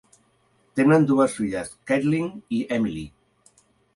Tenen 0.79 1.03
dues 1.09 1.35
filles, 1.41 1.69
Caitlin 1.91 2.31
i 2.61 2.65
Emilie. 2.81 3.57